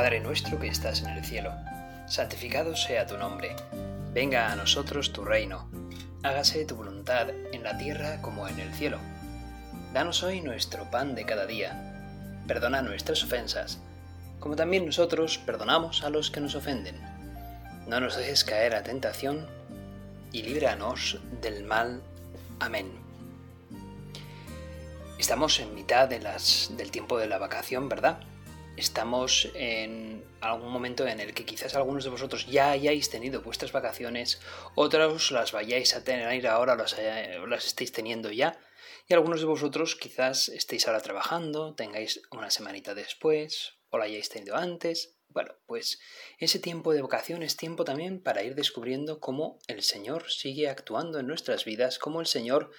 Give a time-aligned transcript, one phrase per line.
[0.00, 1.52] Padre nuestro que estás en el cielo,
[2.06, 3.54] santificado sea tu nombre,
[4.14, 5.70] venga a nosotros tu reino,
[6.22, 8.96] hágase tu voluntad en la tierra como en el cielo.
[9.92, 13.78] Danos hoy nuestro pan de cada día, perdona nuestras ofensas,
[14.38, 16.98] como también nosotros perdonamos a los que nos ofenden.
[17.86, 19.46] No nos dejes caer a tentación
[20.32, 22.02] y líbranos del mal.
[22.58, 22.90] Amén.
[25.18, 28.29] Estamos en mitad del tiempo de la vacación, ¿verdad?
[28.80, 33.72] Estamos en algún momento en el que quizás algunos de vosotros ya hayáis tenido vuestras
[33.72, 34.40] vacaciones,
[34.74, 36.96] otros las vayáis a tener ahora, las,
[37.48, 38.58] las estéis teniendo ya,
[39.06, 44.28] y algunos de vosotros quizás estéis ahora trabajando, tengáis una semanita después, o la hayáis
[44.28, 45.16] tenido antes.
[45.28, 46.00] Bueno, pues
[46.38, 51.20] ese tiempo de vacación es tiempo también para ir descubriendo cómo el Señor sigue actuando
[51.20, 52.70] en nuestras vidas, cómo el Señor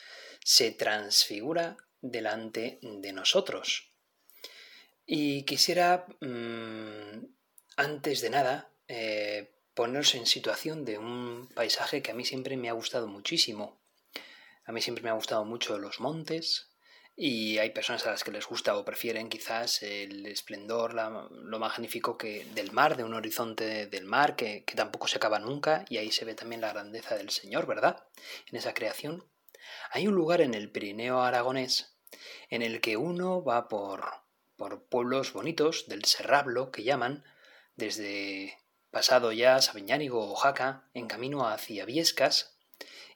[0.44, 3.91] se transfigura delante de nosotros.
[5.06, 7.26] Y quisiera, mm,
[7.78, 12.70] antes de nada, eh, ponernos en situación de un paisaje que a mí siempre me
[12.70, 13.82] ha gustado muchísimo.
[14.66, 16.72] A mí siempre me ha gustado mucho los montes
[17.16, 22.18] y hay personas a las que les gusta o prefieren quizás el esplendor, lo magnífico
[22.18, 25.98] que, del mar, de un horizonte del mar que, que tampoco se acaba nunca y
[25.98, 28.06] ahí se ve también la grandeza del Señor, ¿verdad?
[28.48, 29.26] En esa creación.
[29.92, 31.96] Hay un lugar en el Pirineo aragonés
[32.50, 34.06] en el que uno va por,
[34.62, 37.24] por pueblos bonitos del Serrablo que llaman,
[37.78, 38.60] desde
[38.92, 42.60] pasado ya Sabiñánigo o Jaca, en camino hacia Viescas,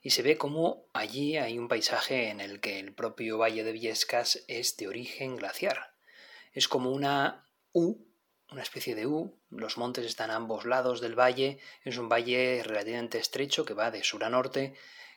[0.02, 3.70] y se ve como allí hay un paisaje en el que el propio valle de
[3.70, 5.94] Viescas es de origen glaciar.
[6.52, 8.04] Es como una U,
[8.50, 12.60] una especie de U, los montes están a ambos lados del valle, es un valle
[12.64, 14.74] relativamente estrecho que va de sur a norte,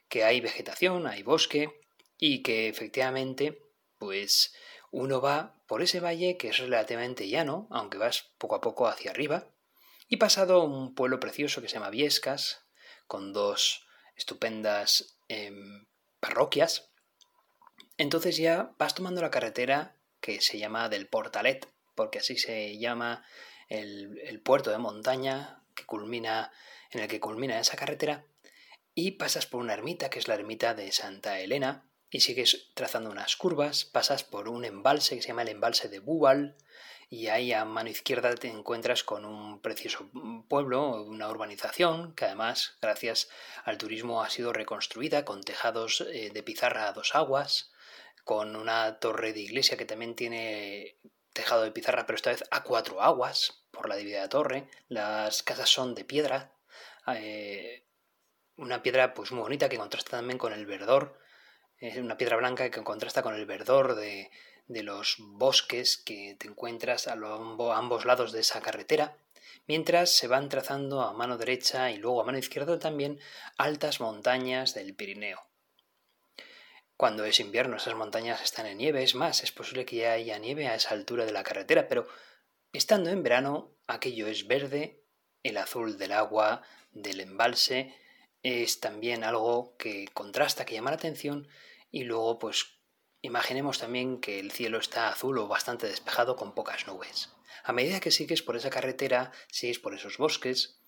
[0.09, 1.81] que hay vegetación, hay bosque,
[2.19, 3.63] y que efectivamente,
[3.97, 4.53] pues
[4.91, 9.11] uno va por ese valle que es relativamente llano, aunque vas poco a poco hacia
[9.11, 9.47] arriba,
[10.07, 12.65] y pasado un pueblo precioso que se llama Viescas,
[13.07, 15.85] con dos estupendas em,
[16.19, 16.89] parroquias,
[17.97, 23.25] entonces ya vas tomando la carretera que se llama del Portalet, porque así se llama
[23.67, 26.51] el, el puerto de montaña que culmina,
[26.91, 28.25] en el que culmina esa carretera,
[28.95, 33.09] y pasas por una ermita que es la ermita de Santa Elena, y sigues trazando
[33.09, 36.55] unas curvas, pasas por un embalse que se llama el embalse de Búbal,
[37.11, 40.09] y ahí a mano izquierda te encuentras con un precioso
[40.47, 43.29] pueblo, una urbanización que además, gracias
[43.63, 47.71] al turismo, ha sido reconstruida con tejados eh, de pizarra a dos aguas,
[48.23, 50.97] con una torre de iglesia que también tiene
[51.33, 54.67] tejado de pizarra, pero esta vez a cuatro aguas por la dividida torre.
[54.87, 56.53] Las casas son de piedra,
[57.07, 57.85] eh,
[58.55, 61.17] una piedra pues muy bonita que contrasta también con el verdor
[61.79, 64.29] es una piedra blanca que contrasta con el verdor de,
[64.67, 69.17] los bosques que te encuentras a, ambos lados de esa carretera,
[69.67, 73.19] mientras se van trazando a mano derecha y luego a mano izquierda también
[73.57, 75.45] altas montañas del Pirineo.
[76.97, 80.37] Cuando es invierno esas montañas están en nieve, es más, es posible que ya haya
[80.37, 82.07] nieve a esa altura de la carretera, pero
[82.73, 85.01] estando en verano aquello es verde,
[85.41, 86.61] el azul del agua,
[86.91, 87.95] del embalse,
[88.43, 91.47] es también algo que contrasta, que llama la atención
[91.91, 92.79] y luego, pues,
[93.21, 97.29] imaginemos también que el cielo está azul o bastante despejado con pocas nubes.
[97.63, 100.79] A medida que sigues por esa carretera, sigues por esos bosques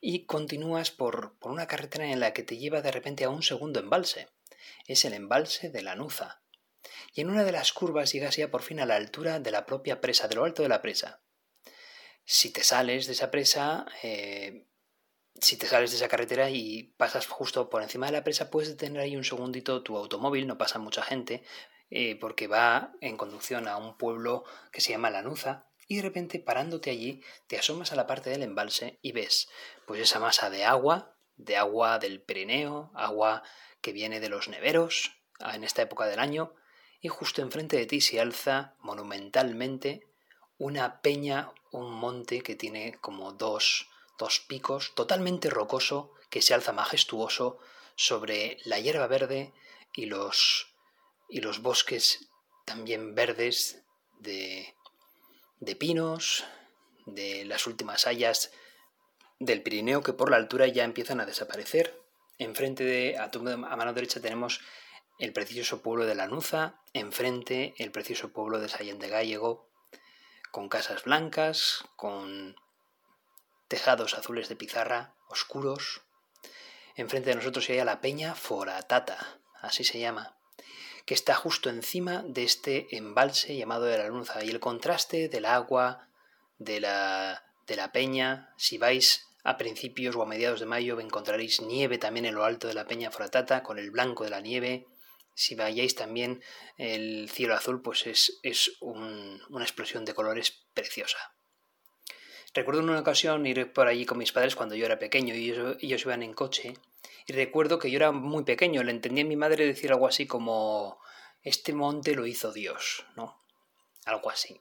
[0.00, 3.42] y continúas por, por una carretera en la que te lleva de repente a un
[3.42, 4.28] segundo embalse.
[4.86, 6.42] Es el embalse de la Nuza.
[7.12, 9.66] Y en una de las curvas llegas ya por fin a la altura de la
[9.66, 11.20] propia presa, de lo alto de la presa.
[12.24, 14.66] Si te sales de esa presa, eh,
[15.40, 18.68] si te sales de esa carretera y pasas justo por encima de la presa, puedes
[18.68, 21.42] detener ahí un segundito tu automóvil, no pasa mucha gente,
[21.90, 26.38] eh, porque va en conducción a un pueblo que se llama Lanuza, y de repente
[26.38, 29.48] parándote allí, te asomas a la parte del embalse y ves
[29.86, 33.42] pues esa masa de agua, de agua del Pirineo, agua
[33.80, 36.54] que viene de los neveros en esta época del año,
[37.00, 40.06] y justo enfrente de ti se alza monumentalmente
[40.58, 43.89] una peña, un monte que tiene como dos
[44.20, 47.58] dos picos, totalmente rocoso, que se alza majestuoso
[47.96, 49.52] sobre la hierba verde
[49.94, 50.68] y los,
[51.28, 52.30] y los bosques
[52.64, 53.82] también verdes
[54.20, 54.74] de,
[55.58, 56.44] de pinos,
[57.06, 58.52] de las últimas hayas
[59.40, 61.98] del Pirineo que por la altura ya empiezan a desaparecer.
[62.38, 64.60] Enfrente de, a, tu, a mano derecha tenemos
[65.18, 69.68] el precioso pueblo de Lanuza, enfrente el precioso pueblo de Sallent de Gallego,
[70.50, 72.56] con casas blancas, con
[73.70, 76.02] tejados azules de pizarra, oscuros.
[76.96, 80.36] Enfrente de nosotros se halla la peña Foratata, así se llama,
[81.06, 85.46] que está justo encima de este embalse llamado de la Lunza, y el contraste del
[85.46, 86.08] agua,
[86.58, 88.52] de la de la peña.
[88.56, 92.66] Si vais a principios o a mediados de mayo encontraréis nieve también en lo alto
[92.66, 94.88] de la peña Foratata con el blanco de la nieve.
[95.34, 96.42] Si vayáis también
[96.76, 101.18] el cielo azul, pues es, es una explosión de colores preciosa.
[102.52, 105.50] Recuerdo en una ocasión ir por allí con mis padres cuando yo era pequeño y
[105.80, 106.74] ellos, iban en coche.
[107.26, 110.26] Y recuerdo que yo era muy pequeño, le entendí a mi madre decir algo así
[110.26, 110.98] como
[111.42, 113.40] este monte lo hizo Dios, ¿no?
[114.04, 114.60] Algo así.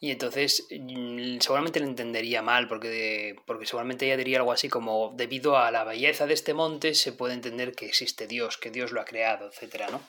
[0.00, 5.12] Y entonces mm, seguramente le entendería mal, porque, porque seguramente ella diría algo así como
[5.16, 8.92] debido a la belleza de este monte se puede entender que existe Dios, que Dios
[8.92, 10.00] lo ha creado, etcétera, ¿no?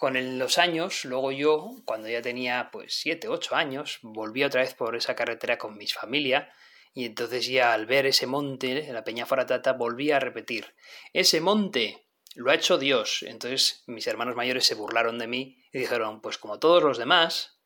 [0.00, 4.72] Con los años, luego yo, cuando ya tenía pues siete, ocho años, volví otra vez
[4.72, 6.50] por esa carretera con mis familia
[6.94, 10.74] y entonces ya al ver ese monte, la Peña Foratata, volví a repetir,
[11.12, 13.22] ese monte lo ha hecho Dios.
[13.28, 17.60] Entonces mis hermanos mayores se burlaron de mí y dijeron, pues como todos los demás,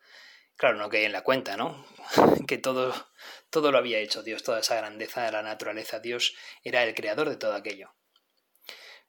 [0.57, 1.87] claro, no que en la cuenta, ¿no?
[2.49, 2.93] que todo,
[3.49, 6.35] todo lo había hecho Dios, toda esa grandeza de la naturaleza, Dios
[6.65, 7.95] era el creador de todo aquello.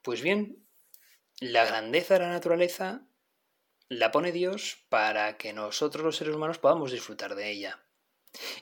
[0.04, 0.68] Pues bien,
[1.40, 3.08] la grandeza de la naturaleza
[3.90, 7.80] la pone Dios para que nosotros los seres humanos podamos disfrutar de ella.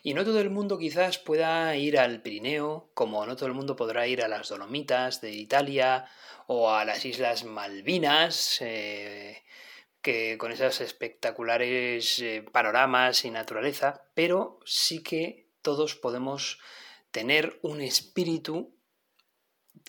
[0.04, 3.76] Y no todo el mundo quizás pueda ir al Pirineo, como no todo el mundo
[3.76, 6.06] podrá ir a las Dolomitas de Italia
[6.48, 9.44] o a las Islas Malvinas, eh,
[10.02, 16.60] que con esas espectaculares eh, panoramas y naturaleza, pero sí que todos podemos
[17.12, 18.76] tener un espíritu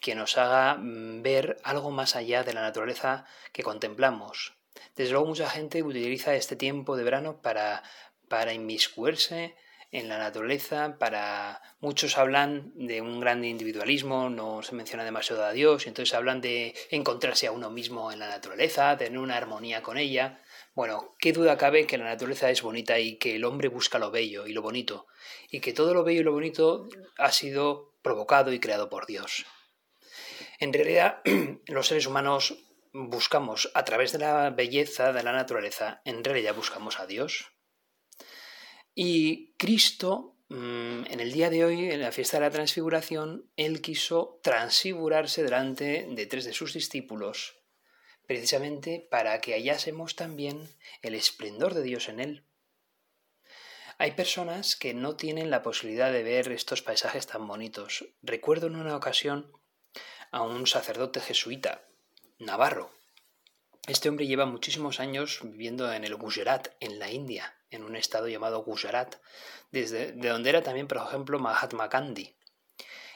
[0.00, 4.53] que nos haga ver algo más allá de la naturaleza que contemplamos.
[4.96, 7.82] Desde luego mucha gente utiliza este tiempo de verano para,
[8.28, 9.54] para inmiscuirse
[9.94, 15.52] en la naturaleza, para muchos hablan de un gran individualismo, no se menciona demasiado a
[15.52, 19.82] Dios, y entonces hablan de encontrarse a uno mismo en la naturaleza, tener una armonía
[19.82, 20.42] con ella.
[20.74, 24.10] Bueno, qué duda cabe que la naturaleza es bonita y que el hombre busca lo
[24.10, 25.06] bello y lo bonito,
[25.48, 29.46] y que todo lo bello y lo bonito ha sido provocado y creado por Dios.
[30.58, 31.20] En realidad,
[31.66, 32.56] los seres humanos
[32.94, 37.50] buscamos a través de la belleza de la naturaleza, en realidad buscamos a Dios.
[38.94, 43.82] Y Cristo, mm, en el día de hoy, en la fiesta de la transfiguración, él
[43.82, 47.56] quiso transfigurarse delante de tres de sus discípulos,
[48.26, 50.68] precisamente para que hallásemos también
[51.02, 52.44] el esplendor de Dios en él.
[53.98, 58.06] Hay personas que no tienen la posibilidad de ver estos paisajes tan bonitos.
[58.22, 59.52] Recuerdo en una ocasión
[60.30, 61.88] a un sacerdote jesuita
[62.38, 62.90] navarro.
[63.86, 68.28] Este hombre lleva muchísimos años viviendo en el Gujarat, en la India, en un estado
[68.28, 69.16] llamado Gujarat,
[69.70, 72.34] desde de donde era también, por ejemplo, Mahatma Gandhi.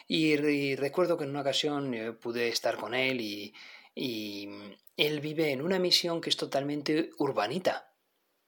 [0.06, 3.54] Y, recuerdo que en una ocasión eh, pude estar con él y,
[3.94, 4.48] y
[4.96, 7.92] él vive en una misión que es totalmente urbanita.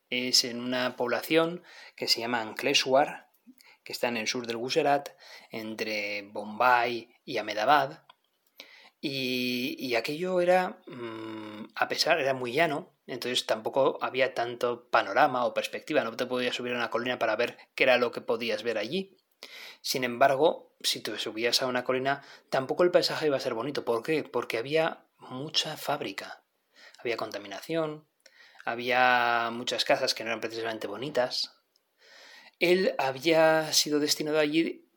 [0.09, 1.63] Es en una población
[1.97, 3.31] que se llama Ankleshwar,
[3.85, 5.11] que está en el sur del Gujarat,
[5.51, 8.05] entre Bombay y Ahmedabad,
[9.01, 15.55] y, aquello era, mm, a pesar, era muy llano, entonces tampoco había tanto panorama o
[15.55, 18.63] perspectiva, no te podías subir a una colina para ver qué era lo que podías
[18.63, 19.17] ver allí.
[19.81, 23.85] Sin embargo, si te subías a una colina, tampoco el paisaje iba a ser bonito.
[23.85, 24.23] ¿Por qué?
[24.23, 26.43] Porque había mucha fábrica,
[26.99, 28.07] había contaminación,
[28.67, 31.57] había muchas casas que no eran precisamente bonitas.
[32.59, 34.90] Él había sido destinado allí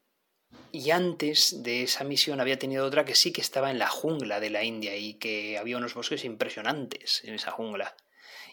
[0.75, 4.39] y antes de esa misión había tenido otra que sí que estaba en la jungla
[4.39, 7.95] de la India y que había unos bosques impresionantes en esa jungla.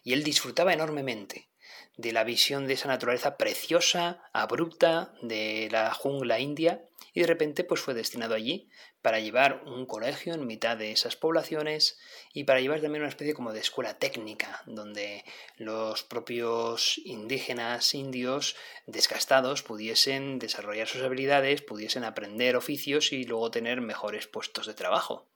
[0.04, 1.48] Y él disfrutaba enormemente
[1.96, 7.64] de la visión de esa naturaleza preciosa, abrupta de la jungla india, y de repente
[7.64, 8.70] pues fue destinado allí
[9.02, 11.98] para llevar un colegio en mitad de esas poblaciones
[12.32, 15.24] y para llevar también una especie como de escuela técnica, donde
[15.56, 23.80] los propios indígenas indios desgastados pudiesen desarrollar sus habilidades, pudiesen aprender oficios y luego tener
[23.80, 25.28] mejores puestos de trabajo.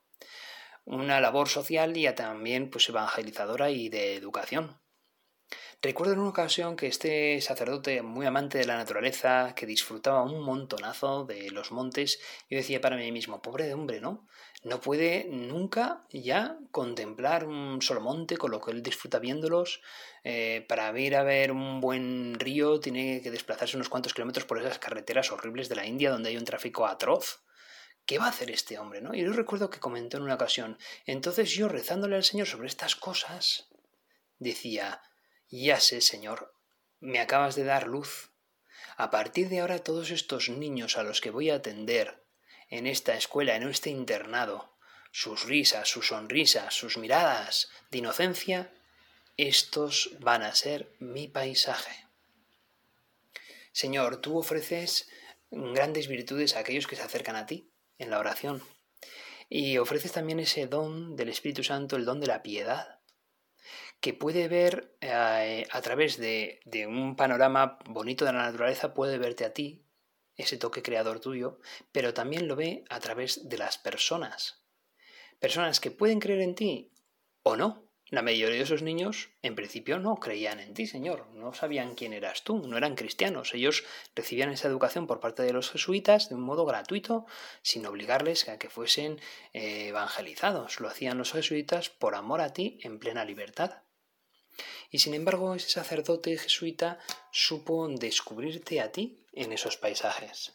[0.84, 4.83] Una labor social y también pues evangelizadora y de educación.
[5.84, 10.42] Recuerdo en una ocasión que este sacerdote, muy amante de la naturaleza, que disfrutaba un
[10.42, 14.26] montonazo de los montes, yo decía para mí mismo, pobre hombre, ¿no?
[14.62, 19.82] No puede nunca ya contemplar un solo monte con lo que él disfruta viéndolos.
[20.22, 24.58] Eh, para ir a ver un buen río tiene que desplazarse unos cuantos kilómetros por
[24.58, 27.44] esas carreteras horribles de la India donde hay un tráfico atroz.
[28.06, 29.14] ¿Qué va a hacer este hombre, no?
[29.14, 32.96] Y yo recuerdo que comentó en una ocasión, entonces yo rezándole al Señor sobre estas
[32.96, 33.68] cosas,
[34.38, 35.02] decía,
[35.62, 36.54] ya sé, Señor,
[37.00, 38.30] me acabas de dar luz.
[38.96, 42.24] A partir de ahora todos estos niños a los que voy a atender
[42.70, 44.74] en esta escuela, en este internado,
[45.12, 48.72] sus risas, sus sonrisas, sus miradas de inocencia,
[49.36, 52.06] estos van a ser mi paisaje.
[53.72, 55.08] Señor, tú ofreces
[55.50, 58.62] grandes virtudes a aquellos que se acercan a ti en la oración.
[59.48, 62.93] Y ofreces también ese don del Espíritu Santo, el don de la piedad,
[64.04, 69.46] que puede ver eh, a través de, un panorama bonito de la naturaleza, puede verte
[69.46, 69.86] a ti,
[70.36, 71.58] ese toque creador tuyo,
[71.90, 74.62] pero también lo ve a través de las personas.
[75.40, 76.92] Personas que pueden creer en ti
[77.42, 81.54] o no, la mayoría de esos niños, en principio, no creían en ti, Señor, no
[81.54, 83.54] sabían quién eras tú, no eran cristianos.
[83.54, 83.84] Ellos
[84.14, 87.24] recibían esa educación por parte de los jesuitas de un modo gratuito,
[87.62, 89.18] sin obligarles a que fuesen
[89.54, 90.78] eh, evangelizados.
[90.78, 93.84] Lo hacían los jesuitas por amor a ti, en plena libertad.
[94.90, 96.98] Y sin embargo, ese sacerdote jesuita
[97.32, 100.52] supo descubrirte a ti en esos paisajes.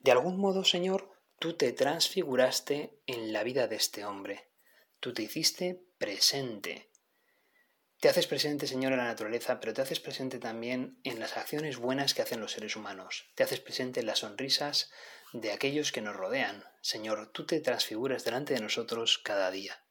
[0.00, 4.48] De algún modo, Señor, tú te transfiguraste en la vida de este hombre.
[5.00, 6.90] Tú te hiciste presente
[8.00, 11.76] te haces presente, Señor, en la naturaleza, pero te haces presente también en las acciones
[11.76, 13.26] buenas que hacen los seres humanos.
[13.34, 14.90] Te haces presente en las sonrisas
[15.34, 16.64] de aquellos que nos rodean.
[16.80, 19.84] Señor, tú te transfiguras delante de nosotros cada día.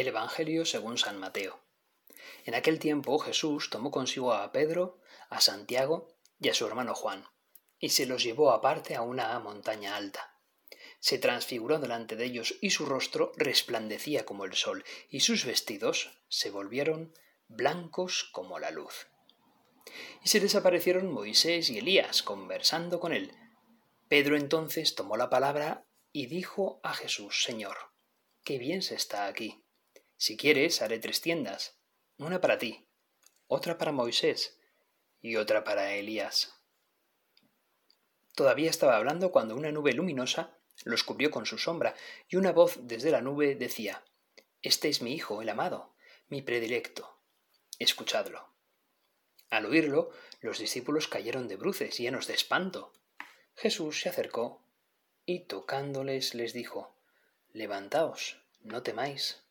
[0.00, 1.60] Del Evangelio según San Mateo.
[2.46, 6.08] En aquel tiempo Jesús tomó consigo a Pedro, a Santiago
[6.40, 7.26] y a su hermano Juan,
[7.78, 10.38] y se los llevó aparte a una montaña alta.
[11.00, 16.18] Se transfiguró delante de ellos y su rostro resplandecía como el sol, y sus vestidos
[16.28, 17.12] se volvieron
[17.48, 19.08] blancos como la luz.
[20.24, 23.34] Y se les aparecieron Moisés y Elías conversando con él.
[24.08, 27.76] Pedro entonces tomó la palabra y dijo a Jesús, Señor,
[28.44, 29.62] qué bien se está aquí
[30.20, 31.78] si quieres, haré tres tiendas,
[32.18, 32.86] una para ti,
[33.46, 34.60] otra para Moisés
[35.22, 36.52] y otra para Elías.
[38.34, 41.94] Todavía estaba hablando cuando una nube luminosa los cubrió con su sombra,
[42.28, 44.04] y una voz desde la nube decía
[44.60, 45.94] Este es mi Hijo, el amado,
[46.28, 47.18] mi predilecto.
[47.78, 48.46] Escuchadlo.
[49.48, 50.10] Al oírlo,
[50.42, 52.92] los discípulos cayeron de bruces, llenos de espanto.
[53.54, 54.62] Jesús se acercó
[55.24, 56.94] y tocándoles les dijo
[57.54, 59.42] Levantaos, no temáis.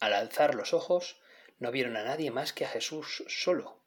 [0.00, 1.20] Al alzar los ojos,
[1.58, 3.80] no vieron a nadie más que a Jesús solo.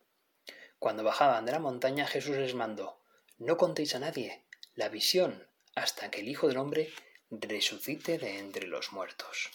[0.79, 2.99] Cuando bajaban de la montaña, Jesús les mandó,
[3.37, 4.43] No contéis a nadie
[4.75, 6.91] la visión hasta que el Hijo del Hombre
[7.29, 9.51] resucite de entre los muertos.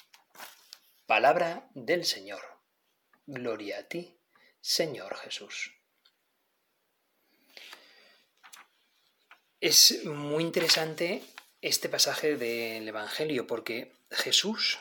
[1.07, 2.43] Palabra del Señor.
[3.27, 4.19] Gloria a ti,
[4.61, 5.73] Señor Jesús.
[9.61, 11.23] Es muy interesante
[11.61, 14.79] este pasaje del Evangelio porque Jesús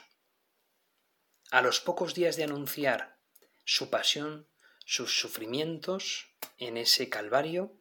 [1.51, 3.17] a los pocos días de anunciar
[3.63, 4.47] su pasión,
[4.85, 7.73] sus sufrimientos en ese Calvario,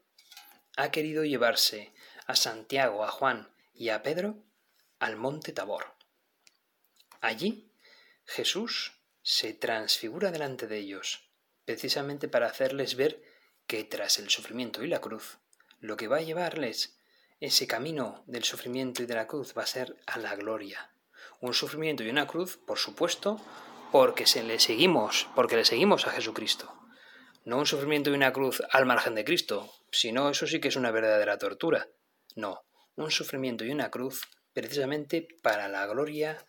[0.77, 1.93] ha querido llevarse
[2.27, 4.43] a Santiago, a Juan y a Pedro
[4.99, 5.95] al monte Tabor.
[7.21, 7.71] Allí
[8.25, 8.93] Jesús
[9.23, 11.29] se transfigura delante de ellos,
[11.65, 13.23] precisamente para hacerles ver
[13.67, 15.39] que tras el sufrimiento y la cruz,
[15.81, 16.99] lo que va a llevarles
[17.41, 20.94] ese camino del sufrimiento y de la cruz va a ser a la gloria,
[21.41, 23.41] un sufrimiento y una cruz, por supuesto,
[23.93, 26.73] porque se le seguimos, porque le seguimos a Jesucristo.
[27.45, 30.77] No un sufrimiento y una cruz al margen de Cristo, sino eso sí que es
[30.77, 31.89] una verdadera tortura.
[32.35, 32.65] No,
[32.97, 36.45] un sufrimiento y una cruz precisamente para la gloria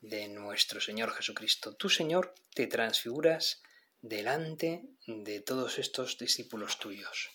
[0.00, 1.74] de nuestro Señor Jesucristo.
[1.76, 3.62] Tú, Señor, te transfiguras
[4.00, 7.30] delante de todos estos discípulos tuyos.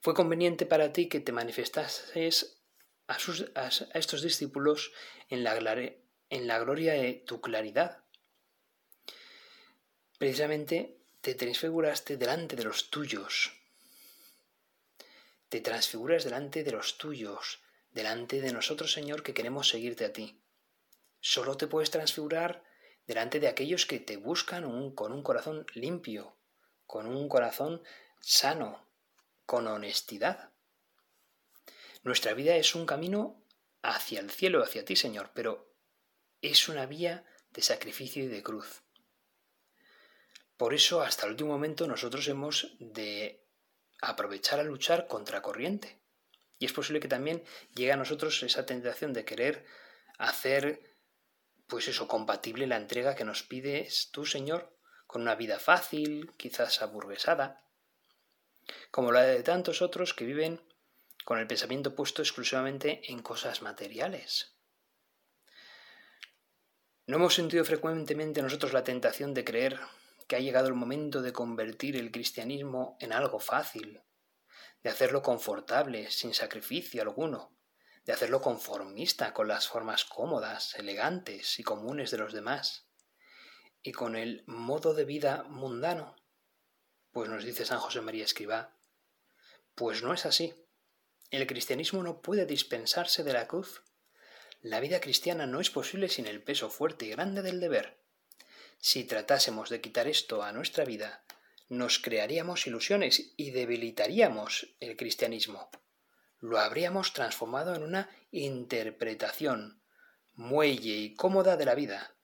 [0.00, 2.59] Fue conveniente para ti que te manifestases
[3.54, 4.92] a, estos discípulos
[5.28, 5.56] en la,
[6.30, 8.04] en la gloria de tu claridad.
[10.18, 13.52] Precisamente te transfiguraste delante de los tuyos.
[15.48, 20.40] Te transfiguras delante de los tuyos, delante de nosotros, Señor, que queremos seguirte a ti.
[21.20, 22.62] Solo te puedes transfigurar
[23.06, 26.36] delante de aquellos que te buscan con un corazón limpio,
[26.86, 27.82] con un corazón
[28.20, 28.86] sano,
[29.46, 30.49] con honestidad.
[32.02, 33.44] Nuestra vida es un camino
[33.82, 35.74] hacia el cielo, hacia ti, Señor, pero
[36.40, 38.82] es una vía de sacrificio y de cruz.
[40.56, 43.46] Por eso, hasta el último momento, nosotros hemos de
[44.00, 46.00] aprovechar a luchar contra corriente.
[46.58, 47.42] Y es posible que también
[47.74, 49.64] llegue a nosotros esa tentación de querer
[50.18, 50.96] hacer,
[51.66, 54.76] pues eso, compatible la entrega que nos pides tú, Señor,
[55.06, 57.64] con una vida fácil, quizás aburguesada.
[58.90, 60.60] como la de tantos otros que viven
[61.30, 64.56] con el pensamiento puesto exclusivamente en cosas materiales.
[67.06, 69.78] ¿No hemos sentido frecuentemente nosotros la tentación de creer
[70.26, 74.02] que ha llegado el momento de convertir el cristianismo en algo fácil,
[74.82, 77.56] de hacerlo confortable, sin sacrificio alguno,
[78.04, 82.88] de hacerlo conformista con las formas cómodas, elegantes y comunes de los demás,
[83.84, 86.16] y con el modo de vida mundano?
[87.12, 88.76] Pues nos dice San José María Escribá,
[89.76, 90.66] pues no es así.
[91.30, 93.82] El cristianismo no puede dispensarse de la cruz.
[94.62, 98.00] La vida cristiana no es posible sin el peso fuerte y grande del deber.
[98.78, 101.24] Si tratásemos de quitar esto a nuestra vida,
[101.68, 105.70] nos crearíamos ilusiones y debilitaríamos el cristianismo.
[106.40, 109.80] Lo habríamos transformado en una interpretación
[110.34, 112.16] muelle y cómoda de la vida.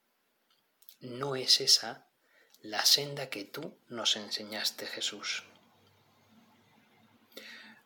[1.00, 2.08] No es esa
[2.60, 5.44] la senda que tú nos enseñaste, Jesús.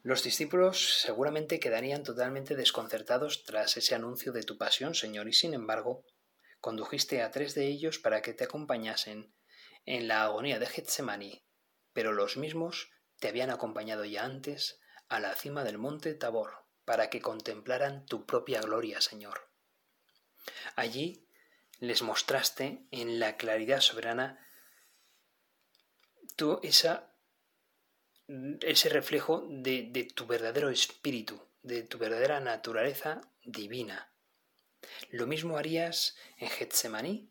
[0.02, 5.52] Los discípulos seguramente quedarían totalmente desconcertados tras ese anuncio de tu pasión, Señor, y sin
[5.52, 6.06] embargo,
[6.60, 9.34] condujiste a tres de ellos para que te acompañasen
[9.84, 11.44] en la agonía de Getsemaní,
[11.92, 17.10] pero los mismos te habían acompañado ya antes a la cima del monte Tabor, para
[17.10, 19.50] que contemplaran tu propia gloria, Señor.
[20.76, 21.26] Allí
[21.78, 24.46] les mostraste en la claridad soberana
[26.36, 27.09] tú esa
[28.60, 34.12] ese reflejo de, tu verdadero espíritu, de tu verdadera naturaleza divina.
[35.10, 37.30] Lo mismo harías en Getsemaní,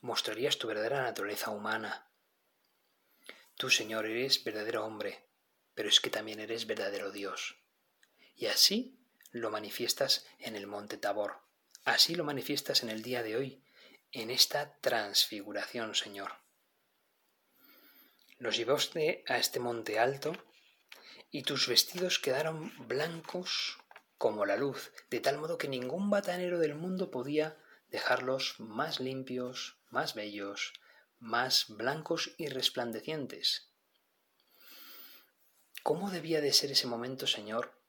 [0.00, 2.10] mostrarías tu verdadera naturaleza humana.
[3.56, 5.26] Tú, Señor, eres verdadero hombre,
[5.74, 7.58] pero es que también eres verdadero Dios.
[8.34, 8.98] Y así
[9.30, 11.40] lo manifiestas en el monte Tabor.
[11.84, 13.62] Así lo manifiestas en el día de hoy,
[14.12, 16.45] en esta transfiguración, Señor.
[18.38, 20.32] Los llevaste a este monte alto
[21.30, 23.78] y tus vestidos quedaron blancos
[24.18, 27.56] como la luz, de tal modo que ningún batanero del mundo podía
[27.88, 30.74] dejarlos más limpios, más bellos,
[31.18, 33.70] más blancos y resplandecientes.
[35.82, 37.80] ¿Cómo debía de ser ese momento, Señor,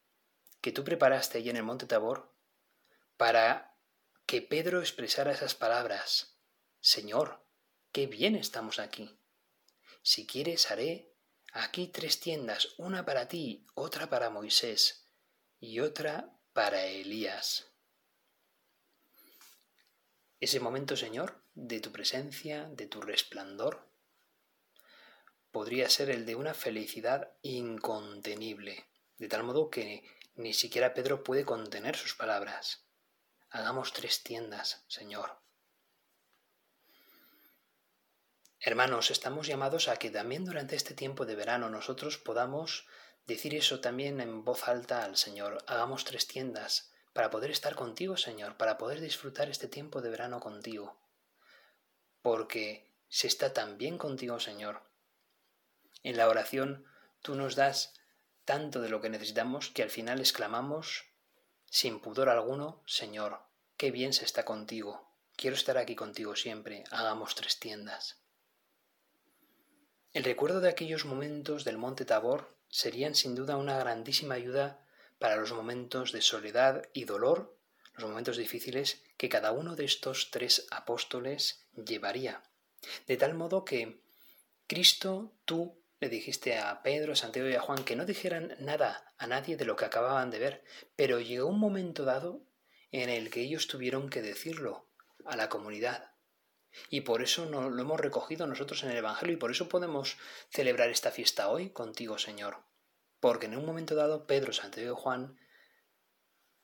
[0.61, 2.33] que tú preparaste allí en el monte Tabor
[3.17, 3.75] para
[4.25, 6.37] que Pedro expresara esas palabras?
[6.79, 7.43] Señor,
[7.91, 9.17] qué bien estamos aquí.
[10.07, 11.11] Si quieres, haré
[11.51, 15.05] aquí tres tiendas, una para ti, otra para Moisés
[15.59, 17.73] y otra para Elías.
[20.39, 23.91] Ese momento, Señor, de tu presencia, de tu resplandor,
[25.51, 28.85] podría ser el de una felicidad incontenible,
[29.17, 32.87] de tal modo que ni siquiera Pedro puede contener sus palabras.
[33.49, 35.46] Hagamos tres tiendas, Señor.
[38.59, 42.87] Hermanos, estamos llamados a que también durante este tiempo de verano nosotros podamos
[43.27, 45.63] decir eso también en voz alta al Señor.
[45.67, 50.39] Hagamos tres tiendas para poder estar contigo, Señor, para poder disfrutar este tiempo de verano
[50.39, 50.97] contigo.
[52.23, 54.81] Porque se está tan bien contigo, Señor.
[56.01, 56.83] En la oración
[57.21, 57.93] tú nos das
[58.43, 61.05] tanto de lo que necesitamos que al final exclamamos
[61.69, 63.39] sin pudor alguno, Señor,
[63.77, 65.13] qué bien se está contigo.
[65.35, 66.85] Quiero estar aquí contigo siempre.
[66.89, 68.26] Hagamos tres tiendas.
[70.13, 74.83] El recuerdo de aquellos momentos del monte Tabor serían sin duda una grandísima ayuda
[75.19, 77.57] para los momentos de soledad y dolor,
[77.95, 82.43] los momentos difíciles que cada uno de estos tres apóstoles llevaría.
[83.07, 84.01] De tal modo que
[84.67, 89.13] Cristo, tú le dijiste a Pedro, a Santiago y a Juan que no dijeran nada
[89.17, 90.63] a nadie de lo que acababan de ver,
[90.95, 92.41] pero llegó un momento dado
[92.91, 94.87] en el que ellos tuvieron que decirlo
[95.25, 96.11] a la comunidad.
[96.89, 100.17] Y por eso no, lo hemos recogido nosotros en el Evangelio y por eso podemos
[100.49, 102.63] celebrar esta fiesta hoy contigo, Señor.
[103.19, 105.39] Porque en un momento dado Pedro, Santiago y Juan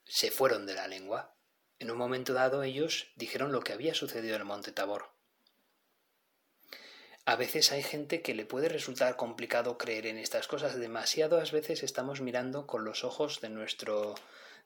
[0.05, 1.35] se fueron de la lengua.
[1.79, 5.11] En un momento dado ellos dijeron lo que había sucedido en el monte Tabor.
[7.25, 10.75] A veces hay gente que le puede resultar complicado creer en estas cosas.
[10.77, 14.15] Demasiadas veces estamos mirando con los ojos de nuestro,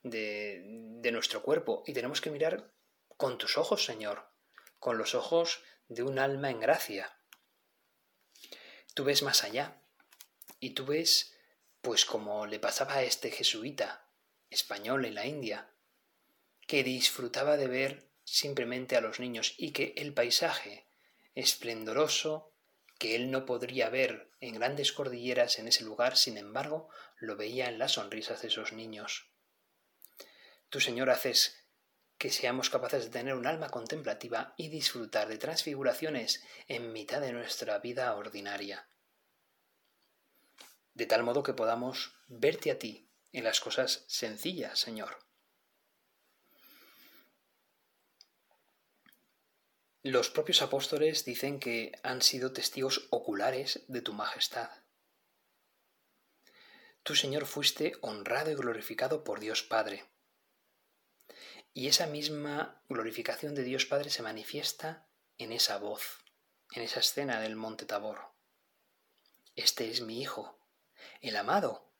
[0.02, 2.72] de, de nuestro cuerpo y tenemos que mirar
[3.16, 4.28] con tus ojos, Señor,
[4.80, 7.18] con los ojos de un alma en gracia.
[8.94, 9.82] Tú ves más allá
[10.60, 11.36] y tú ves,
[11.82, 14.10] pues como le pasaba a este jesuita
[14.50, 15.72] español en la India,
[16.66, 20.88] que disfrutaba de ver simplemente a los niños y que el paisaje
[21.36, 22.54] esplendoroso
[22.98, 27.70] que él no podría ver en grandes cordilleras en ese lugar, sin embargo, lo veía
[27.70, 29.32] en las sonrisas de esos niños.
[30.70, 31.67] Tú, Señor, haces
[32.18, 37.34] que seamos capaces de tener un alma contemplativa y disfrutar de transfiguraciones en mitad de
[37.34, 38.88] nuestra vida ordinaria.
[40.98, 45.20] de tal modo que podamos verte a ti en las cosas sencillas, Señor.
[50.02, 54.72] Los propios apóstoles dicen que han sido testigos oculares de tu majestad.
[57.04, 60.04] Tú, Señor, fuiste honrado y glorificado por Dios Padre.
[61.74, 66.24] Y esa misma glorificación de Dios Padre se manifiesta en esa voz,
[66.72, 68.32] en esa escena del Monte Tabor.
[69.56, 70.60] Este es mi Hijo,
[71.22, 71.92] el amado,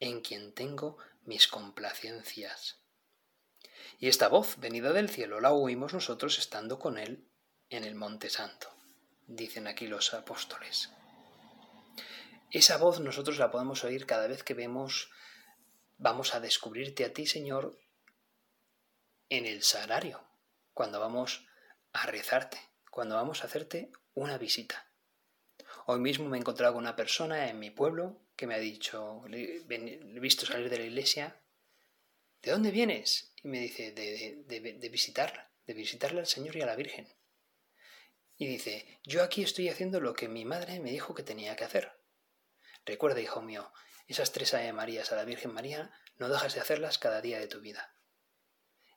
[0.00, 2.80] en quien tengo mis complacencias.
[3.98, 7.28] Y esta voz venida del cielo la oímos nosotros estando con Él
[7.70, 8.68] en el Monte Santo,
[9.26, 10.90] dicen aquí los apóstoles.
[12.50, 15.10] Esa voz nosotros la podemos oír cada vez que vemos,
[15.98, 17.78] vamos a descubrirte a ti, Señor,
[19.28, 20.26] en el sagrario,
[20.72, 21.46] cuando vamos
[21.92, 22.58] a rezarte,
[22.90, 24.90] cuando vamos a hacerte una visita.
[25.86, 29.24] Hoy mismo me he encontrado con una persona en mi pueblo que me ha dicho,
[29.28, 31.40] le he visto salir de la iglesia,
[32.42, 33.32] ¿de dónde vienes?
[33.42, 34.78] Y me dice, de, de, de
[35.66, 37.08] de visitarle al Señor y a la Virgen.
[38.36, 41.64] Y dice, yo aquí estoy haciendo lo que mi madre me dijo que tenía que
[41.64, 41.98] hacer.
[42.84, 43.72] Recuerda, hijo mío,
[44.06, 47.48] esas tres Ave Marías a la Virgen María no dejas de hacerlas cada día de
[47.48, 47.95] tu vida.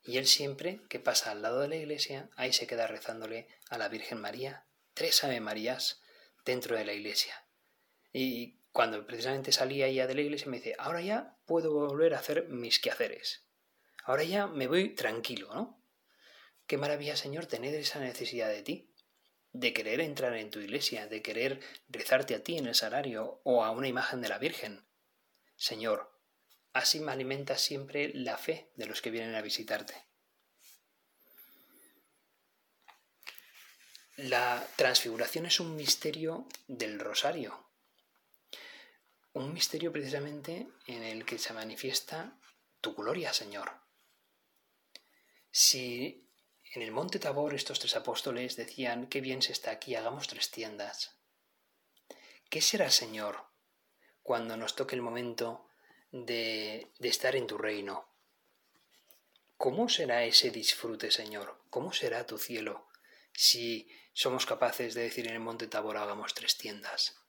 [0.02, 3.78] Y él siempre que pasa al lado de la iglesia, ahí se queda rezándole a
[3.78, 6.02] la Virgen María tres Ave Marías
[6.44, 7.34] dentro de la iglesia.
[8.12, 12.18] Y cuando precisamente salía ya de la iglesia me dice, ahora ya puedo volver a
[12.18, 13.44] hacer mis quehaceres.
[14.04, 15.82] Ahora ya me voy tranquilo, ¿no?
[16.66, 18.94] Qué maravilla, Señor, tener esa necesidad de ti
[19.52, 23.64] de querer entrar en tu iglesia, de querer rezarte a ti en el salario o
[23.64, 24.86] a una imagen de la Virgen.
[25.56, 26.19] Señor,
[26.72, 29.94] así me alimenta siempre la fe de los que vienen a visitarte.
[34.16, 37.70] La transfiguración es un misterio del rosario,
[39.32, 42.38] un misterio precisamente en el que se manifiesta
[42.80, 43.80] tu gloria, Señor.
[45.50, 46.28] Si
[46.74, 50.50] en el monte Tabor estos tres apóstoles decían, qué bien se está aquí, hagamos tres
[50.50, 51.18] tiendas.
[52.50, 53.46] ¿Qué será, Señor,
[54.22, 55.69] cuando nos toque el momento
[56.12, 58.08] de, de estar en tu reino?
[59.56, 61.62] ¿Cómo será ese disfrute, Señor?
[61.70, 62.88] ¿Cómo será tu cielo
[63.32, 67.19] si somos capaces de decir en el monte Tabor hagamos tres tiendas?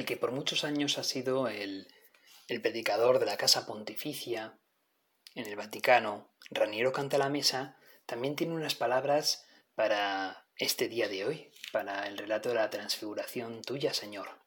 [0.00, 1.86] El que por muchos años ha sido el,
[2.62, 4.58] predicador de la Casa Pontificia
[5.34, 11.26] en el Vaticano, Raniero Canta la Mesa, también tiene unas palabras para este día de
[11.26, 14.40] hoy, para el relato de la transfiguración tuya, Señor.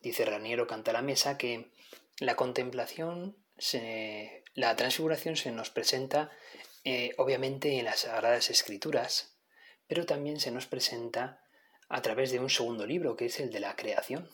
[0.00, 1.72] Dice Raniero Canta la Mesa que
[2.20, 3.38] la contemplación,
[4.54, 6.30] la transfiguración se nos presenta
[6.84, 9.38] eh, obviamente en las Sagradas Escrituras,
[9.88, 11.42] pero también se nos presenta
[11.88, 14.28] a través de un segundo libro, que es el de la creación.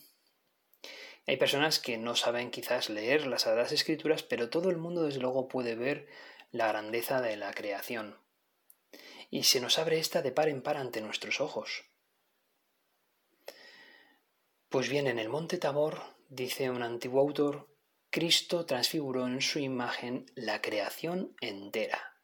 [1.27, 5.21] Hay personas que no saben quizás leer las Sagradas Escrituras, pero todo el mundo desde
[5.21, 6.09] luego puede ver
[6.51, 8.19] la grandeza de la creación.
[9.31, 11.85] Y se nos abre esta de par en par ante nuestros ojos.
[14.69, 17.69] Pues bien, en el monte Tabor, dice un antiguo autor,
[18.11, 22.17] Cristo transfiguró en su imagen la creación entera.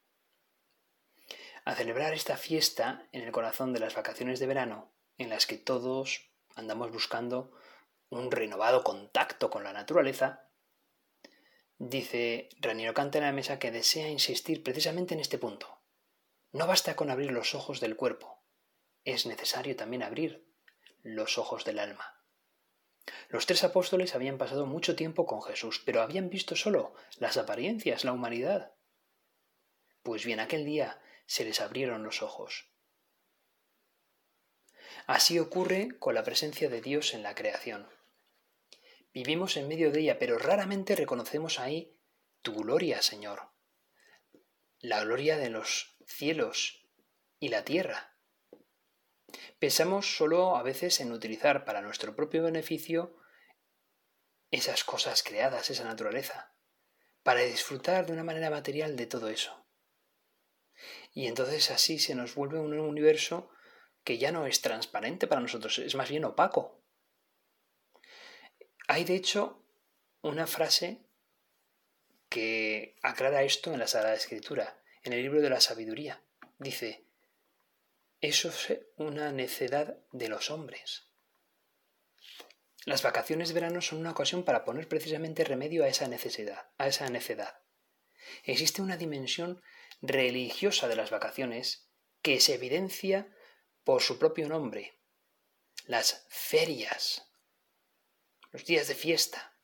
[1.65, 5.59] A celebrar esta fiesta en el corazón de las vacaciones de verano, en las que
[5.59, 7.53] todos andamos buscando
[8.09, 10.49] un renovado contacto con la naturaleza,
[11.77, 15.83] dice Raniero Canta en la mesa que desea insistir precisamente en este punto.
[16.53, 18.43] No basta con abrir los ojos del cuerpo,
[19.05, 20.49] es necesario también abrir
[21.03, 22.15] los ojos del alma.
[23.29, 28.05] Los tres apóstoles habían pasado mucho tiempo con Jesús, pero habían visto solo las apariencias,
[28.05, 28.75] la humanidad.
[30.03, 32.71] Pues bien, aquel día se les abrieron los ojos
[35.07, 37.89] Así ocurre con la presencia de Dios en la creación.
[39.13, 41.97] Vivimos en medio de ella, pero raramente reconocemos ahí
[42.43, 43.51] tu gloria, Señor.
[44.81, 46.87] La gloria de los cielos
[47.41, 48.17] y la tierra.
[49.59, 53.17] Pensamos solo a veces en utilizar para nuestro propio beneficio
[54.51, 56.55] esas cosas creadas, esa naturaleza,
[57.23, 59.67] para disfrutar de una manera material de todo eso.
[61.13, 63.51] Y entonces así se nos vuelve un universo
[64.09, 66.81] que ya no es transparente para nosotros, es más bien opaco.
[68.87, 69.63] Hay de hecho
[70.23, 71.03] una frase
[72.31, 76.23] que aclara esto en la Sagrada Escritura, en el libro de la sabiduría.
[76.59, 77.05] Dice,
[78.23, 81.11] eso es una necedad de los hombres.
[82.87, 86.87] Las vacaciones de verano son una ocasión para poner precisamente remedio a esa necesidad, a
[86.87, 87.61] esa necedad.
[88.45, 89.61] Existe una dimensión
[90.01, 91.91] religiosa de las vacaciones
[92.23, 93.35] que se evidencia
[93.89, 95.01] por su propio nombre.
[95.87, 97.27] Las ferias,
[98.53, 99.57] los días de fiesta.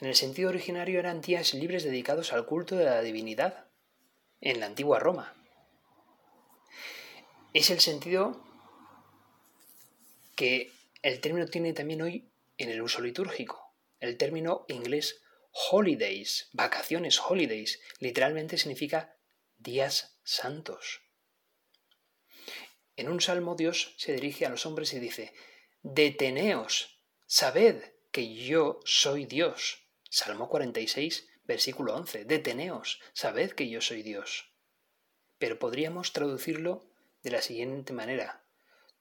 [0.00, 3.68] En el sentido originario eran días libres dedicados al culto de la divinidad
[4.40, 5.36] en la antigua Roma
[7.52, 8.42] es el sentido
[10.34, 13.76] que el término tiene también hoy en el uso litúrgico.
[14.00, 15.20] El término inglés
[15.70, 19.18] holidays, vacaciones, holidays, literalmente significa
[19.58, 21.01] días santos.
[22.96, 25.32] En un salmo Dios se dirige a los hombres y dice,
[25.82, 29.88] Deteneos, sabed que yo soy Dios.
[30.10, 34.52] Salmo 46, versículo 11, Deteneos, sabed que yo soy Dios.
[35.38, 36.86] Pero podríamos traducirlo
[37.22, 38.44] de la siguiente manera.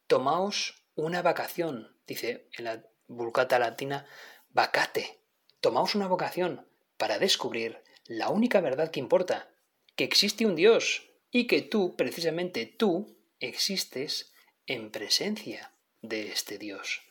[0.07, 4.07] Tomaos una vacación, dice en la vulcata latina,
[4.49, 5.19] vacate.
[5.59, 9.49] Tomaos una vocación para descubrir la única verdad que importa,
[9.95, 14.31] que existe un Dios y que tú, precisamente tú, existes
[14.67, 17.01] en presencia de este Dios.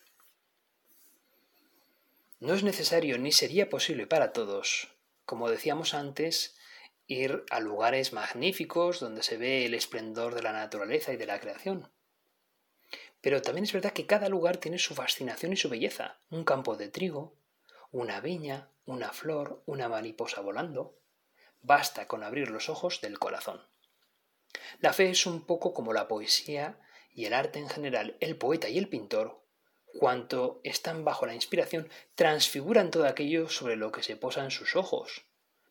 [2.39, 4.89] No es necesario ni sería posible para todos,
[5.27, 6.57] como decíamos antes,
[7.09, 11.41] ir a lugares magníficos donde se ve el esplendor de la naturaleza y de la
[11.41, 11.91] creación.
[13.21, 16.21] Pero también es verdad que cada lugar tiene su fascinación y su belleza.
[16.31, 17.35] Un campo de trigo,
[17.91, 20.97] una viña, una flor, una mariposa volando.
[21.61, 23.70] Basta con abrir los ojos del corazón.
[24.81, 26.79] La fe es un poco como la poesía
[27.15, 28.17] y el arte en general.
[28.21, 29.43] El poeta y el pintor,
[29.99, 35.27] cuanto están bajo la inspiración, transfiguran todo aquello sobre lo que se posan sus ojos.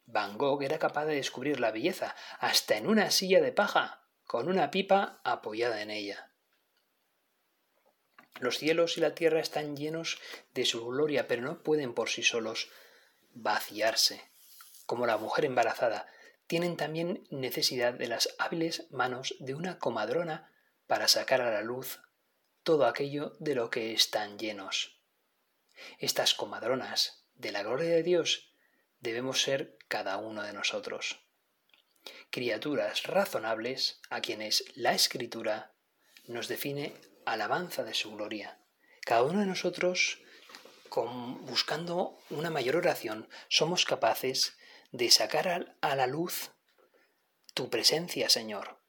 [0.05, 4.47] Van Gogh era capaz de descubrir la belleza hasta en una silla de paja, con
[4.47, 6.31] una pipa apoyada en ella.
[8.39, 10.19] Los cielos y la tierra están llenos
[10.53, 12.69] de su gloria, pero no pueden por sí solos
[13.33, 14.21] vaciarse.
[14.85, 16.07] Como la mujer embarazada,
[16.49, 20.51] tienen también necesidad de las hábiles manos de una comadrona
[20.87, 21.99] para sacar a la luz
[22.63, 24.99] todo aquello de lo que están llenos.
[25.99, 28.51] Estas comadronas de la gloria de Dios
[28.99, 31.19] debemos ser cada uno de nosotros.
[32.31, 35.75] Criaturas razonables a quienes la Escritura
[36.25, 38.57] nos define alabanza de su gloria.
[39.01, 40.17] Cada uno de nosotros,
[41.41, 44.57] buscando una mayor oración, somos capaces
[44.91, 46.51] de sacar a la luz
[47.53, 48.79] tu presencia, Señor.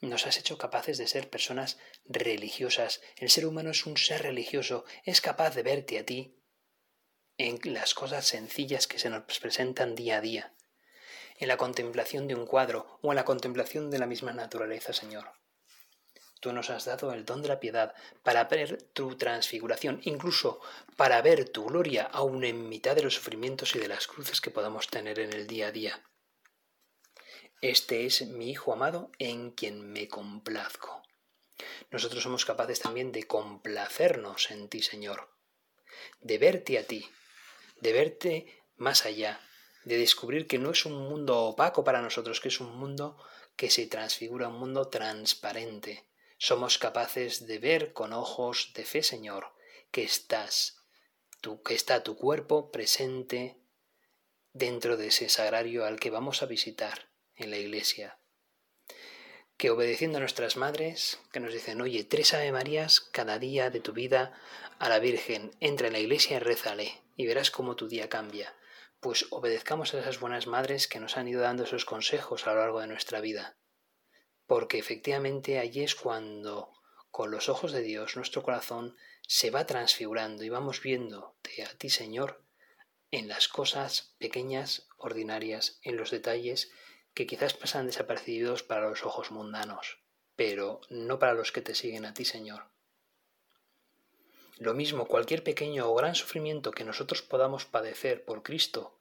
[0.00, 3.00] Nos has hecho capaces de ser personas religiosas.
[3.16, 6.36] El ser humano es un ser religioso, es capaz de verte a ti
[7.36, 10.54] en las cosas sencillas que se nos presentan día a día,
[11.38, 15.32] en la contemplación de un cuadro o en la contemplación de la misma naturaleza, Señor.
[16.40, 20.60] Tú nos has dado el don de la piedad para ver tu transfiguración, incluso
[20.96, 24.50] para ver tu gloria aún en mitad de los sufrimientos y de las cruces que
[24.50, 26.02] podamos tener en el día a día.
[27.60, 31.02] Este es mi Hijo amado en quien me complazco.
[31.90, 35.28] Nosotros somos capaces también de complacernos en ti, Señor,
[36.20, 37.08] de verte a ti,
[37.80, 39.40] de verte más allá,
[39.84, 43.16] de descubrir que no es un mundo opaco para nosotros, que es un mundo
[43.56, 46.07] que se transfigura, un mundo transparente.
[46.38, 49.52] Somos capaces de ver con ojos de fe, Señor,
[49.90, 50.84] que estás,
[51.40, 53.58] tú, que está tu cuerpo presente
[54.52, 58.20] dentro de ese sagrario al que vamos a visitar en la iglesia.
[59.56, 63.80] Que obedeciendo a nuestras madres, que nos dicen, oye, tres Ave Marías cada día de
[63.80, 64.40] tu vida
[64.78, 68.54] a la Virgen, entra en la iglesia y rézale y verás cómo tu día cambia.
[69.00, 72.60] Pues obedezcamos a esas buenas madres que nos han ido dando esos consejos a lo
[72.60, 73.56] largo de nuestra vida.
[74.48, 76.72] Porque efectivamente allí es cuando,
[77.10, 81.90] con los ojos de Dios, nuestro corazón se va transfigurando y vamos viendo a ti,
[81.90, 82.42] Señor,
[83.10, 86.70] en las cosas pequeñas, ordinarias, en los detalles
[87.12, 89.98] que quizás pasan desapercibidos para los ojos mundanos,
[90.34, 92.70] pero no para los que te siguen a ti, Señor.
[94.56, 98.98] Lo mismo, cualquier pequeño o gran sufrimiento que nosotros podamos padecer por Cristo,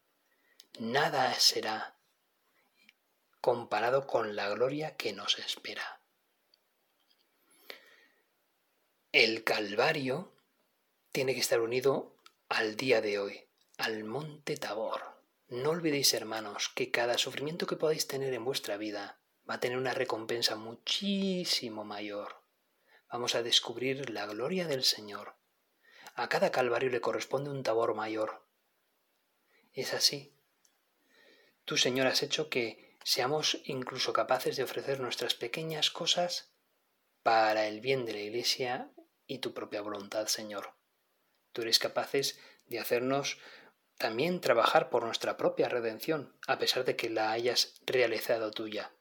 [0.78, 1.97] nada será
[3.42, 6.02] comparado con la gloria que nos espera.
[9.12, 10.34] El Calvario
[11.12, 12.16] tiene que estar unido
[12.50, 13.48] al día de hoy,
[13.78, 15.02] al monte Tabor.
[15.50, 19.20] No olvidéis, hermanos, que cada sufrimiento que podáis tener en vuestra vida
[19.50, 22.44] va a tener una recompensa muchísimo mayor.
[23.12, 25.36] Vamos a descubrir la gloria del Señor
[26.16, 28.46] A cada calvario le corresponde un tabor mayor.
[29.74, 30.34] Es así.
[31.64, 36.52] Tú, Señor, has hecho que seamos incluso capaces de ofrecer nuestras pequeñas cosas
[37.24, 38.92] para el bien de la Iglesia
[39.26, 40.74] y tu propia voluntad, Señor.
[41.54, 43.38] Tú eres capaces de hacernos
[43.98, 48.92] también trabajar por nuestra propia redención, a pesar de que la hayas realizado tuya.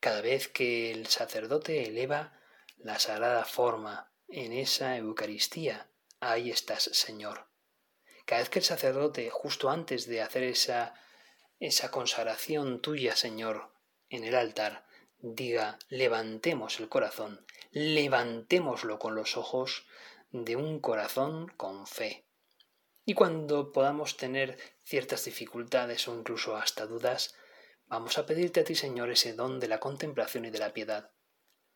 [0.00, 2.40] Cada vez que el sacerdote eleva
[2.78, 5.90] la sagrada forma en esa Eucaristía,
[6.20, 7.48] ahí estás, Señor.
[8.24, 10.94] Cada vez que el sacerdote, justo antes de hacer esa,
[11.58, 13.72] esa consagración tuya, Señor,
[14.10, 14.86] en el altar,
[15.18, 19.86] diga, levantemos el corazón, levantémoslo con los ojos
[20.30, 22.26] de un corazón con fe.
[23.04, 27.34] Y cuando podamos tener ciertas dificultades o incluso hasta dudas,
[27.86, 31.12] vamos a pedirte a ti, Señor, ese don de la contemplación y de la piedad,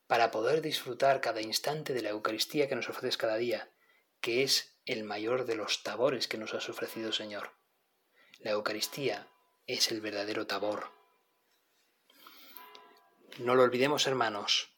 [0.06, 3.72] para poder disfrutar cada instante de la Eucaristía que nos ofreces cada día,
[4.20, 7.52] que es el mayor de los tabores que nos has ofrecido, Señor.
[8.40, 9.28] La Eucaristía
[9.72, 10.90] es el verdadero tabor.
[13.38, 14.70] No lo olvidemos, hermanos.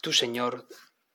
[0.00, 0.66] Tú, Señor,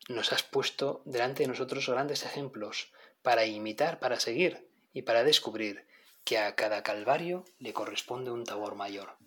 [0.08, 5.88] nos has puesto delante de nosotros grandes ejemplos para imitar, para seguir y para descubrir
[6.24, 9.18] que a cada calvario le corresponde un tabor mayor.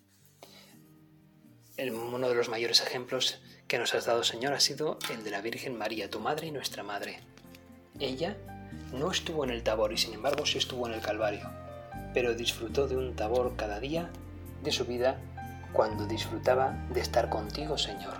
[1.77, 5.41] uno de los mayores ejemplos que nos has dado, Señor, ha sido el de la
[5.41, 7.19] Virgen María, tu madre y nuestra madre.
[7.99, 8.37] Ella
[8.93, 11.49] no estuvo en el tabor y sin embargo sí estuvo en el Calvario,
[12.15, 14.09] pero disfrutó de un tabor cada día
[14.63, 15.17] de su vida
[15.73, 18.13] cuando disfrutaba de estar contigo, Señor.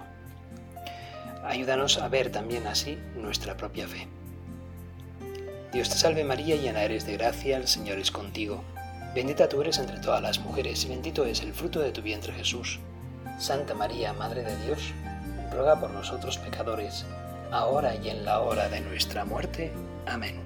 [1.45, 4.10] Ayúdanos a ver también así nuestra propia fe.
[5.71, 8.63] Dios te salve María, llena eres de gracia, el Señor es contigo.
[9.15, 12.34] Bendita tú eres entre todas las mujeres y bendito es el fruto de tu vientre
[12.34, 12.79] Jesús.
[13.39, 14.91] Santa María, Madre de Dios,
[15.53, 17.05] ruega por nosotros pecadores,
[17.49, 19.71] ahora y en la hora de nuestra muerte.
[20.05, 20.44] Amén.